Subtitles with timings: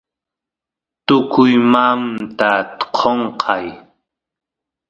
[1.05, 2.49] tukuymamnta
[2.95, 3.67] qonqay